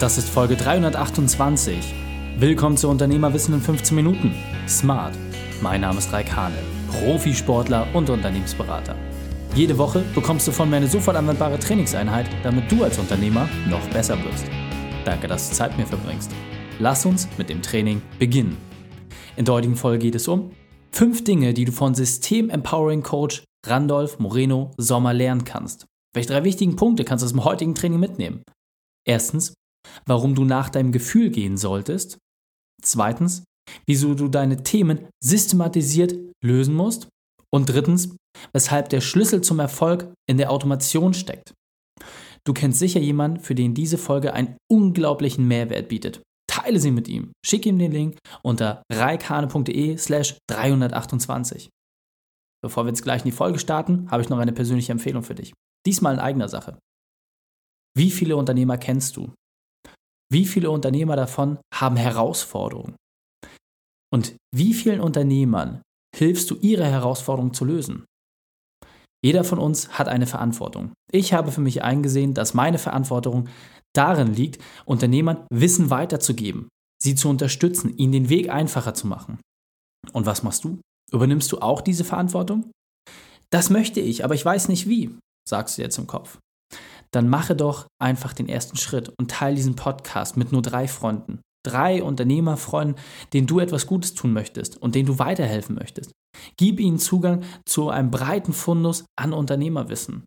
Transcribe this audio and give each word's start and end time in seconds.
Das 0.00 0.16
ist 0.16 0.30
Folge 0.30 0.56
328. 0.56 1.92
Willkommen 2.38 2.78
zu 2.78 2.88
Unternehmerwissen 2.88 3.52
in 3.52 3.60
15 3.60 3.94
Minuten. 3.94 4.34
Smart. 4.66 5.14
Mein 5.60 5.82
Name 5.82 5.98
ist 5.98 6.10
Raik 6.10 6.34
Hane, 6.34 6.56
Profisportler 6.88 7.86
und 7.92 8.08
Unternehmensberater. 8.08 8.96
Jede 9.54 9.76
Woche 9.76 10.02
bekommst 10.14 10.48
du 10.48 10.52
von 10.52 10.70
mir 10.70 10.76
eine 10.76 10.88
sofort 10.88 11.18
anwendbare 11.18 11.58
Trainingseinheit, 11.58 12.30
damit 12.42 12.72
du 12.72 12.82
als 12.82 12.98
Unternehmer 12.98 13.46
noch 13.68 13.86
besser 13.90 14.16
wirst. 14.24 14.46
Danke, 15.04 15.28
dass 15.28 15.50
du 15.50 15.54
Zeit 15.54 15.72
mit 15.72 15.80
mir 15.80 15.86
verbringst. 15.98 16.30
Lass 16.78 17.04
uns 17.04 17.28
mit 17.36 17.50
dem 17.50 17.60
Training 17.60 18.00
beginnen. 18.18 18.56
In 19.36 19.44
der 19.44 19.52
heutigen 19.52 19.76
Folge 19.76 19.98
geht 19.98 20.14
es 20.14 20.28
um 20.28 20.52
fünf 20.92 21.24
Dinge, 21.24 21.52
die 21.52 21.66
du 21.66 21.72
von 21.72 21.94
System 21.94 22.48
Empowering 22.48 23.02
Coach 23.02 23.44
Randolph 23.66 24.18
Moreno 24.18 24.70
Sommer 24.78 25.12
lernen 25.12 25.44
kannst. 25.44 25.84
Welche 26.14 26.30
drei 26.30 26.44
wichtigen 26.44 26.76
Punkte 26.76 27.04
kannst 27.04 27.22
du 27.22 27.26
aus 27.26 27.32
dem 27.32 27.44
heutigen 27.44 27.74
Training 27.74 28.00
mitnehmen? 28.00 28.44
Erstens, 29.06 29.52
warum 30.06 30.34
du 30.34 30.44
nach 30.44 30.68
deinem 30.68 30.92
Gefühl 30.92 31.30
gehen 31.30 31.56
solltest. 31.56 32.18
Zweitens, 32.82 33.44
wieso 33.86 34.14
du 34.14 34.28
deine 34.28 34.62
Themen 34.62 35.08
systematisiert 35.22 36.14
lösen 36.42 36.74
musst. 36.74 37.08
Und 37.52 37.68
drittens, 37.68 38.16
weshalb 38.52 38.88
der 38.90 39.00
Schlüssel 39.00 39.42
zum 39.42 39.58
Erfolg 39.58 40.12
in 40.28 40.38
der 40.38 40.50
Automation 40.50 41.14
steckt. 41.14 41.52
Du 42.46 42.54
kennst 42.54 42.78
sicher 42.78 43.00
jemanden, 43.00 43.40
für 43.40 43.54
den 43.54 43.74
diese 43.74 43.98
Folge 43.98 44.32
einen 44.32 44.56
unglaublichen 44.70 45.46
Mehrwert 45.46 45.88
bietet. 45.88 46.22
Teile 46.48 46.80
sie 46.80 46.90
mit 46.90 47.08
ihm. 47.08 47.32
Schick 47.44 47.66
ihm 47.66 47.78
den 47.78 47.92
Link 47.92 48.18
unter 48.42 48.82
reikhane.de 48.92 49.96
slash 49.98 50.38
328. 50.48 51.68
Bevor 52.62 52.84
wir 52.84 52.88
jetzt 52.88 53.02
gleich 53.02 53.22
in 53.22 53.30
die 53.30 53.36
Folge 53.36 53.58
starten, 53.58 54.10
habe 54.10 54.22
ich 54.22 54.28
noch 54.28 54.38
eine 54.38 54.52
persönliche 54.52 54.92
Empfehlung 54.92 55.22
für 55.22 55.34
dich. 55.34 55.52
Diesmal 55.86 56.14
in 56.14 56.20
eigener 56.20 56.48
Sache. 56.48 56.78
Wie 57.96 58.10
viele 58.10 58.36
Unternehmer 58.36 58.78
kennst 58.78 59.16
du? 59.16 59.32
Wie 60.32 60.46
viele 60.46 60.70
Unternehmer 60.70 61.16
davon 61.16 61.58
haben 61.74 61.96
Herausforderungen? 61.96 62.94
Und 64.12 64.36
wie 64.54 64.74
vielen 64.74 65.00
Unternehmern 65.00 65.82
hilfst 66.16 66.50
du, 66.50 66.56
ihre 66.56 66.84
Herausforderungen 66.84 67.54
zu 67.54 67.64
lösen? 67.64 68.04
Jeder 69.24 69.44
von 69.44 69.58
uns 69.58 69.98
hat 69.98 70.08
eine 70.08 70.26
Verantwortung. 70.26 70.92
Ich 71.12 71.32
habe 71.32 71.52
für 71.52 71.60
mich 71.60 71.82
eingesehen, 71.82 72.32
dass 72.32 72.54
meine 72.54 72.78
Verantwortung 72.78 73.48
darin 73.94 74.32
liegt, 74.32 74.62
Unternehmern 74.84 75.46
Wissen 75.52 75.90
weiterzugeben, 75.90 76.68
sie 77.02 77.14
zu 77.14 77.28
unterstützen, 77.28 77.96
ihnen 77.98 78.12
den 78.12 78.28
Weg 78.28 78.50
einfacher 78.50 78.94
zu 78.94 79.06
machen. 79.06 79.40
Und 80.12 80.26
was 80.26 80.42
machst 80.42 80.64
du? 80.64 80.80
Übernimmst 81.12 81.50
du 81.52 81.58
auch 81.58 81.80
diese 81.80 82.04
Verantwortung? 82.04 82.70
Das 83.50 83.68
möchte 83.68 84.00
ich, 84.00 84.24
aber 84.24 84.34
ich 84.34 84.44
weiß 84.44 84.68
nicht 84.68 84.88
wie, 84.88 85.10
sagst 85.46 85.76
du 85.76 85.82
jetzt 85.82 85.98
im 85.98 86.06
Kopf 86.06 86.38
dann 87.12 87.28
mache 87.28 87.56
doch 87.56 87.86
einfach 88.00 88.32
den 88.32 88.48
ersten 88.48 88.76
Schritt 88.76 89.12
und 89.18 89.30
teile 89.30 89.56
diesen 89.56 89.76
Podcast 89.76 90.36
mit 90.36 90.52
nur 90.52 90.62
drei 90.62 90.88
Freunden. 90.88 91.40
Drei 91.64 92.02
Unternehmerfreunden, 92.02 92.96
denen 93.32 93.46
du 93.46 93.60
etwas 93.60 93.86
Gutes 93.86 94.14
tun 94.14 94.32
möchtest 94.32 94.80
und 94.80 94.94
denen 94.94 95.06
du 95.06 95.18
weiterhelfen 95.18 95.74
möchtest. 95.74 96.12
Gib 96.56 96.80
ihnen 96.80 96.98
Zugang 96.98 97.42
zu 97.66 97.90
einem 97.90 98.10
breiten 98.10 98.52
Fundus 98.52 99.04
an 99.16 99.32
Unternehmerwissen. 99.32 100.24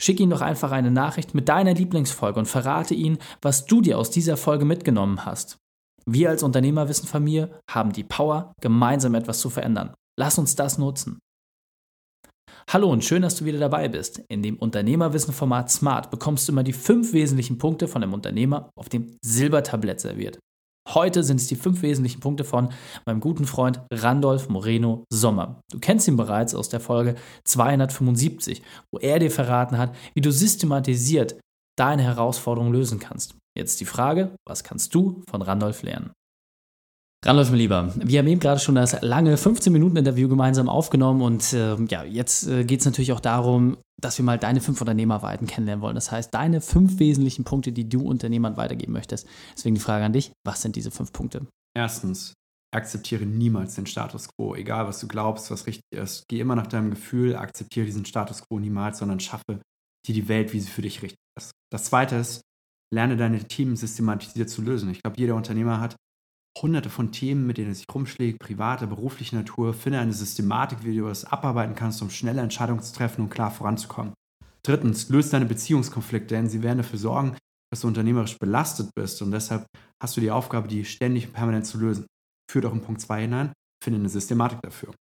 Schick 0.00 0.20
ihnen 0.20 0.30
doch 0.30 0.40
einfach 0.40 0.70
eine 0.70 0.90
Nachricht 0.90 1.34
mit 1.34 1.48
deiner 1.48 1.74
Lieblingsfolge 1.74 2.38
und 2.38 2.46
verrate 2.46 2.94
ihnen, 2.94 3.18
was 3.42 3.66
du 3.66 3.80
dir 3.80 3.98
aus 3.98 4.10
dieser 4.10 4.36
Folge 4.36 4.64
mitgenommen 4.64 5.26
hast. 5.26 5.58
Wir 6.06 6.30
als 6.30 6.42
Unternehmerwissenfamilie 6.42 7.60
haben 7.70 7.92
die 7.92 8.04
Power, 8.04 8.54
gemeinsam 8.60 9.14
etwas 9.14 9.40
zu 9.40 9.50
verändern. 9.50 9.92
Lass 10.18 10.38
uns 10.38 10.56
das 10.56 10.78
nutzen. 10.78 11.18
Hallo 12.70 12.92
und 12.92 13.02
schön, 13.02 13.22
dass 13.22 13.36
du 13.36 13.46
wieder 13.46 13.58
dabei 13.58 13.88
bist. 13.88 14.18
In 14.28 14.42
dem 14.42 14.58
Unternehmerwissen-Format 14.58 15.70
Smart 15.70 16.10
bekommst 16.10 16.46
du 16.46 16.52
immer 16.52 16.62
die 16.62 16.74
fünf 16.74 17.14
wesentlichen 17.14 17.56
Punkte 17.56 17.88
von 17.88 18.02
einem 18.02 18.12
Unternehmer 18.12 18.68
auf 18.76 18.90
dem 18.90 19.16
Silbertablett 19.24 20.00
serviert. 20.00 20.38
Heute 20.90 21.22
sind 21.22 21.40
es 21.40 21.46
die 21.46 21.56
fünf 21.56 21.80
wesentlichen 21.80 22.20
Punkte 22.20 22.44
von 22.44 22.68
meinem 23.06 23.20
guten 23.20 23.46
Freund 23.46 23.80
Randolph 23.90 24.50
Moreno 24.50 25.04
Sommer. 25.10 25.62
Du 25.72 25.78
kennst 25.78 26.08
ihn 26.08 26.18
bereits 26.18 26.54
aus 26.54 26.68
der 26.68 26.80
Folge 26.80 27.14
275, 27.44 28.60
wo 28.92 28.98
er 28.98 29.18
dir 29.18 29.30
verraten 29.30 29.78
hat, 29.78 29.96
wie 30.12 30.20
du 30.20 30.30
systematisiert 30.30 31.40
deine 31.78 32.02
Herausforderungen 32.02 32.74
lösen 32.74 32.98
kannst. 32.98 33.34
Jetzt 33.56 33.80
die 33.80 33.86
Frage, 33.86 34.34
was 34.46 34.62
kannst 34.62 34.94
du 34.94 35.22
von 35.30 35.40
Randolph 35.40 35.82
lernen? 35.82 36.12
Ranläuft, 37.24 37.50
mein 37.50 37.58
Lieber. 37.58 37.92
Wir 37.96 38.20
haben 38.20 38.28
eben 38.28 38.40
gerade 38.40 38.60
schon 38.60 38.76
das 38.76 39.02
lange 39.02 39.34
15-Minuten-Interview 39.34 40.28
gemeinsam 40.28 40.68
aufgenommen 40.68 41.20
und 41.20 41.52
äh, 41.52 41.74
ja, 41.86 42.04
jetzt 42.04 42.46
äh, 42.46 42.64
geht 42.64 42.80
es 42.80 42.86
natürlich 42.86 43.12
auch 43.12 43.20
darum, 43.20 43.76
dass 44.00 44.18
wir 44.18 44.24
mal 44.24 44.38
deine 44.38 44.60
fünf 44.60 44.80
Unternehmerweiten 44.80 45.48
kennenlernen 45.48 45.82
wollen. 45.82 45.96
Das 45.96 46.12
heißt, 46.12 46.32
deine 46.32 46.60
fünf 46.60 47.00
wesentlichen 47.00 47.42
Punkte, 47.42 47.72
die 47.72 47.88
du 47.88 48.02
Unternehmern 48.02 48.56
weitergeben 48.56 48.92
möchtest. 48.92 49.26
Deswegen 49.56 49.74
die 49.74 49.80
Frage 49.80 50.04
an 50.04 50.12
dich, 50.12 50.30
was 50.46 50.62
sind 50.62 50.76
diese 50.76 50.92
fünf 50.92 51.12
Punkte? 51.12 51.44
Erstens, 51.76 52.34
akzeptiere 52.72 53.26
niemals 53.26 53.74
den 53.74 53.86
Status 53.86 54.28
quo, 54.28 54.54
egal 54.54 54.86
was 54.86 55.00
du 55.00 55.08
glaubst, 55.08 55.50
was 55.50 55.66
richtig 55.66 55.82
ist. 55.92 56.24
Geh 56.28 56.38
immer 56.38 56.54
nach 56.54 56.68
deinem 56.68 56.90
Gefühl, 56.90 57.34
akzeptiere 57.34 57.86
diesen 57.86 58.04
Status 58.04 58.42
quo 58.42 58.60
niemals, 58.60 58.98
sondern 58.98 59.18
schaffe 59.18 59.60
dir 60.06 60.14
die 60.14 60.28
Welt, 60.28 60.52
wie 60.52 60.60
sie 60.60 60.70
für 60.70 60.82
dich 60.82 61.02
richtig 61.02 61.18
ist. 61.36 61.50
Das 61.72 61.84
zweite 61.84 62.14
ist, 62.14 62.42
lerne 62.94 63.16
deine 63.16 63.42
Teams 63.42 63.80
systematisiert 63.80 64.50
zu 64.50 64.62
lösen. 64.62 64.88
Ich 64.90 65.02
glaube, 65.02 65.18
jeder 65.18 65.34
Unternehmer 65.34 65.80
hat 65.80 65.96
hunderte 66.62 66.90
von 66.90 67.12
Themen, 67.12 67.46
mit 67.46 67.58
denen 67.58 67.68
er 67.68 67.74
sich 67.74 67.86
rumschlägt, 67.92 68.38
privater, 68.38 68.86
beruflicher 68.86 69.36
Natur. 69.36 69.74
Finde 69.74 69.98
eine 69.98 70.12
Systematik, 70.12 70.84
wie 70.84 70.96
du 70.96 71.06
das 71.06 71.24
abarbeiten 71.24 71.74
kannst, 71.74 72.02
um 72.02 72.10
schnelle 72.10 72.42
Entscheidungen 72.42 72.82
zu 72.82 72.94
treffen 72.94 73.22
und 73.22 73.30
klar 73.30 73.50
voranzukommen. 73.50 74.14
Drittens, 74.64 75.08
löse 75.08 75.30
deine 75.30 75.46
Beziehungskonflikte, 75.46 76.34
denn 76.34 76.48
sie 76.48 76.62
werden 76.62 76.78
dafür 76.78 76.98
sorgen, 76.98 77.36
dass 77.70 77.80
du 77.80 77.88
unternehmerisch 77.88 78.38
belastet 78.38 78.90
bist 78.94 79.20
und 79.22 79.30
deshalb 79.30 79.66
hast 80.02 80.16
du 80.16 80.20
die 80.20 80.30
Aufgabe, 80.30 80.68
die 80.68 80.84
ständig 80.84 81.26
und 81.26 81.32
permanent 81.32 81.66
zu 81.66 81.78
lösen. 81.78 82.06
Führt 82.50 82.66
auch 82.66 82.72
in 82.72 82.82
Punkt 82.82 83.00
2 83.00 83.22
hinein, 83.22 83.52
finde 83.82 84.00
eine 84.00 84.08
Systematik 84.08 84.60
dafür. 84.62 84.94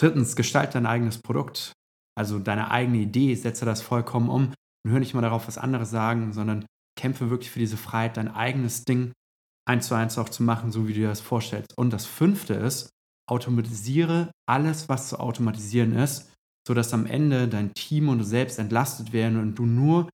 Drittens, 0.00 0.36
gestalte 0.36 0.74
dein 0.74 0.86
eigenes 0.86 1.18
Produkt, 1.18 1.72
also 2.18 2.38
deine 2.38 2.70
eigene 2.70 2.98
Idee, 2.98 3.34
setze 3.34 3.64
das 3.64 3.82
vollkommen 3.82 4.28
um 4.28 4.52
und 4.84 4.92
hör 4.92 4.98
nicht 4.98 5.14
mal 5.14 5.20
darauf, 5.20 5.46
was 5.48 5.58
andere 5.58 5.86
sagen, 5.86 6.32
sondern 6.32 6.66
kämpfe 6.98 7.30
wirklich 7.30 7.50
für 7.50 7.58
diese 7.58 7.76
Freiheit, 7.76 8.16
dein 8.16 8.28
eigenes 8.28 8.84
Ding 8.84 9.12
eins 9.68 9.88
zu 9.88 9.94
eins 9.94 10.18
auch 10.18 10.28
zu 10.28 10.42
machen, 10.42 10.72
so 10.72 10.88
wie 10.88 10.92
du 10.92 11.00
dir 11.00 11.08
das 11.08 11.20
vorstellst. 11.20 11.76
Und 11.76 11.92
das 11.92 12.06
fünfte 12.06 12.54
ist, 12.54 12.90
automatisiere 13.28 14.32
alles, 14.48 14.88
was 14.88 15.08
zu 15.08 15.20
automatisieren 15.20 15.94
ist, 15.94 16.32
sodass 16.66 16.92
am 16.92 17.06
Ende 17.06 17.48
dein 17.48 17.72
Team 17.74 18.08
und 18.08 18.18
du 18.18 18.24
selbst 18.24 18.58
entlastet 18.58 19.12
werden 19.12 19.38
und 19.38 19.54
du 19.54 19.66
nur, 19.66 20.08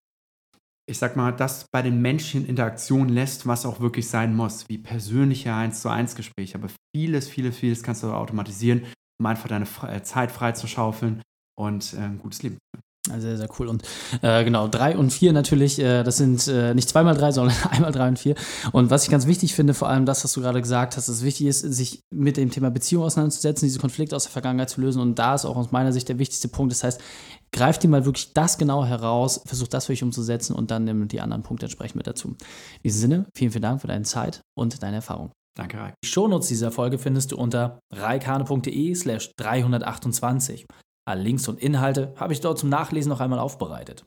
ich 0.88 0.98
sag 0.98 1.16
mal, 1.16 1.32
das 1.32 1.66
bei 1.72 1.82
den 1.82 2.00
Menschen 2.00 2.42
in 2.42 2.50
Interaktion 2.50 3.08
lässt, 3.08 3.46
was 3.46 3.66
auch 3.66 3.80
wirklich 3.80 4.08
sein 4.08 4.34
muss, 4.34 4.68
wie 4.68 4.78
persönliche 4.78 5.54
1 5.54 5.82
zu 5.82 5.90
1 5.90 6.14
Gespräche. 6.14 6.56
Aber 6.56 6.68
vieles, 6.94 7.28
vieles, 7.28 7.56
vieles 7.56 7.82
kannst 7.82 8.02
du 8.02 8.12
automatisieren, 8.12 8.86
um 9.18 9.26
einfach 9.26 9.48
deine 9.48 9.66
äh, 9.86 10.02
Zeit 10.02 10.30
freizuschaufeln 10.32 11.22
und 11.58 11.94
äh, 11.94 11.98
ein 11.98 12.18
gutes 12.18 12.42
Leben 12.42 12.56
zu 12.56 12.60
führen. 12.70 12.87
Sehr, 13.06 13.38
sehr 13.38 13.48
cool. 13.58 13.68
Und 13.68 13.82
äh, 14.22 14.44
genau, 14.44 14.68
drei 14.68 14.96
und 14.96 15.10
vier 15.10 15.32
natürlich, 15.32 15.78
äh, 15.78 16.02
das 16.02 16.18
sind 16.18 16.46
äh, 16.48 16.74
nicht 16.74 16.88
zweimal 16.88 17.14
drei, 17.14 17.32
sondern 17.32 17.56
einmal 17.70 17.92
drei 17.92 18.08
und 18.08 18.18
vier. 18.18 18.34
Und 18.72 18.90
was 18.90 19.04
ich 19.04 19.10
ganz 19.10 19.26
wichtig 19.26 19.54
finde, 19.54 19.72
vor 19.72 19.88
allem 19.88 20.04
das, 20.04 20.24
was 20.24 20.32
du 20.32 20.40
gerade 20.40 20.60
gesagt 20.60 20.96
hast, 20.96 21.08
dass 21.08 21.16
es 21.16 21.24
wichtig 21.24 21.46
ist, 21.46 21.60
sich 21.60 22.02
mit 22.10 22.36
dem 22.36 22.50
Thema 22.50 22.70
Beziehung 22.70 23.04
auseinanderzusetzen, 23.04 23.66
diese 23.66 23.78
Konflikte 23.78 24.14
aus 24.14 24.24
der 24.24 24.32
Vergangenheit 24.32 24.68
zu 24.68 24.80
lösen. 24.80 25.00
Und 25.00 25.18
da 25.18 25.34
ist 25.34 25.46
auch 25.46 25.56
aus 25.56 25.72
meiner 25.72 25.92
Sicht 25.92 26.08
der 26.08 26.18
wichtigste 26.18 26.48
Punkt. 26.48 26.72
Das 26.72 26.84
heißt, 26.84 27.00
greif 27.52 27.78
dir 27.78 27.88
mal 27.88 28.04
wirklich 28.04 28.34
das 28.34 28.58
genau 28.58 28.84
heraus, 28.84 29.40
versuch 29.46 29.68
das 29.68 29.86
für 29.86 29.92
dich 29.92 30.02
umzusetzen 30.02 30.54
und 30.54 30.70
dann 30.70 30.84
nimm 30.84 31.08
die 31.08 31.20
anderen 31.20 31.42
Punkte 31.42 31.66
entsprechend 31.66 31.96
mit 31.96 32.06
dazu. 32.06 32.28
In 32.28 32.36
diesem 32.84 33.00
Sinne, 33.00 33.26
vielen, 33.34 33.52
vielen 33.52 33.62
Dank 33.62 33.80
für 33.80 33.86
deine 33.86 34.04
Zeit 34.04 34.42
und 34.54 34.82
deine 34.82 34.96
Erfahrung. 34.96 35.30
Danke, 35.56 35.78
Raik. 35.78 35.94
Die 36.04 36.08
Shownotes 36.08 36.48
dieser 36.48 36.70
Folge 36.70 36.98
findest 36.98 37.32
du 37.32 37.36
unter 37.36 37.80
reikane.de 37.92 38.94
slash 38.94 39.30
328. 39.36 40.66
Alle 41.08 41.22
Links 41.22 41.48
und 41.48 41.58
Inhalte 41.58 42.12
habe 42.16 42.34
ich 42.34 42.40
dort 42.40 42.58
zum 42.58 42.68
Nachlesen 42.68 43.08
noch 43.08 43.20
einmal 43.20 43.38
aufbereitet. 43.38 44.04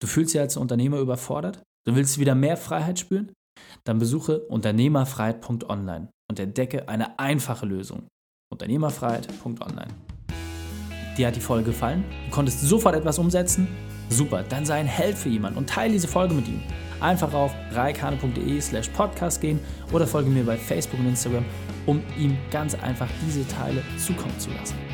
Du 0.00 0.06
fühlst 0.06 0.32
dich 0.32 0.40
als 0.40 0.56
Unternehmer 0.56 0.98
überfordert? 0.98 1.60
Du 1.84 1.96
willst 1.96 2.20
wieder 2.20 2.36
mehr 2.36 2.56
Freiheit 2.56 3.00
spüren? 3.00 3.32
Dann 3.82 3.98
besuche 3.98 4.38
unternehmerfreiheit.online 4.46 6.08
und 6.30 6.38
entdecke 6.38 6.88
eine 6.88 7.18
einfache 7.18 7.66
Lösung. 7.66 8.06
Unternehmerfreiheit.online. 8.52 9.88
Dir 11.18 11.26
hat 11.26 11.34
die 11.34 11.40
Folge 11.40 11.70
gefallen? 11.70 12.04
Du 12.26 12.30
konntest 12.30 12.60
sofort 12.60 12.94
etwas 12.94 13.18
umsetzen? 13.18 13.66
Super, 14.08 14.44
dann 14.44 14.64
sei 14.64 14.76
ein 14.76 14.86
Held 14.86 15.18
für 15.18 15.30
jemanden 15.30 15.58
und 15.58 15.68
teile 15.68 15.94
diese 15.94 16.06
Folge 16.06 16.34
mit 16.34 16.46
ihm. 16.46 16.62
Einfach 17.00 17.34
auf 17.34 17.52
reikane.de 17.72 18.60
slash 18.60 18.88
podcast 18.90 19.40
gehen 19.40 19.58
oder 19.92 20.06
folge 20.06 20.30
mir 20.30 20.44
bei 20.44 20.56
Facebook 20.56 21.00
und 21.00 21.08
Instagram, 21.08 21.44
um 21.86 22.00
ihm 22.16 22.38
ganz 22.52 22.76
einfach 22.76 23.08
diese 23.26 23.46
Teile 23.48 23.82
zukommen 23.98 24.38
zu 24.38 24.50
lassen. 24.50 24.93